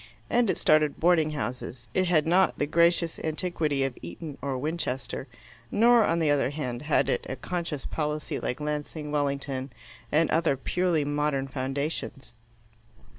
And 0.31 0.49
it 0.49 0.57
started 0.57 0.99
boarding 0.99 1.29
houses. 1.29 1.87
It 1.93 2.07
had 2.07 2.25
not 2.25 2.57
the 2.57 2.65
gracious 2.65 3.19
antiquity 3.23 3.83
of 3.83 3.95
Eton 4.01 4.35
or 4.41 4.57
Winchester, 4.57 5.27
nor, 5.69 6.05
on 6.05 6.17
the 6.17 6.31
other 6.31 6.49
hand, 6.49 6.81
had 6.81 7.07
it 7.07 7.23
a 7.29 7.35
conscious 7.35 7.85
policy 7.85 8.39
like 8.39 8.59
Lancing, 8.59 9.11
Wellington, 9.11 9.71
and 10.11 10.31
other 10.31 10.57
purely 10.57 11.05
modern 11.05 11.47
foundations. 11.47 12.33